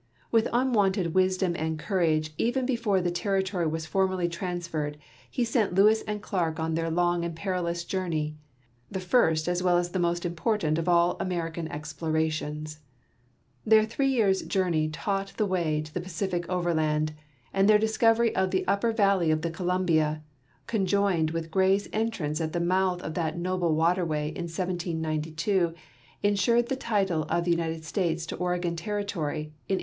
With 0.31 0.47
unwonted 0.51 1.13
wisdom 1.13 1.55
and 1.55 1.77
courage, 1.77 2.33
even 2.39 2.65
before 2.65 3.01
the 3.01 3.11
territory 3.11 3.67
was 3.67 3.85
formally 3.85 4.27
transferred, 4.27 4.97
he 5.29 5.43
sent 5.43 5.75
Lewis 5.75 6.01
and 6.07 6.23
Clarke 6.23 6.59
on 6.59 6.73
their 6.73 6.89
long 6.89 7.23
and 7.23 7.35
perilous 7.35 7.83
journey, 7.83 8.35
the 8.89 8.99
first 8.99 9.47
as 9.47 9.61
well 9.61 9.77
as 9.77 9.91
the 9.91 9.99
most 9.99 10.25
important 10.25 10.79
of 10.79 10.89
all 10.89 11.17
American 11.19 11.67
exi)lorations. 11.69 12.79
Their 13.63 13.85
three 13.85 14.07
years' 14.07 14.41
journey 14.41 14.89
taught 14.89 15.33
the 15.37 15.45
way 15.45 15.83
to 15.83 15.93
the 15.93 16.01
Pacific 16.01 16.49
overland, 16.49 17.13
and 17.53 17.69
their 17.69 17.77
dis 17.77 17.95
covery 17.95 18.33
of 18.33 18.49
the 18.49 18.67
upper 18.67 18.91
valley 18.91 19.29
of 19.29 19.43
the 19.43 19.51
Columhia, 19.51 20.23
conjoined 20.65 21.29
with 21.29 21.51
Gray's 21.51 21.87
entrance 21.93 22.41
at 22.41 22.53
the 22.53 22.59
mouth 22.59 23.03
of 23.03 23.13
that 23.13 23.37
noble 23.37 23.75
waterway 23.75 24.29
in 24.29 24.45
1792, 24.45 25.75
insured 26.23 26.69
the 26.69 26.75
title 26.75 27.21
of 27.29 27.43
the 27.43 27.51
United 27.51 27.85
States 27.85 28.25
to 28.25 28.35
Oregon 28.37 28.75
territory 28.75 29.41
in 29.69 29.75
1845. 29.75 29.79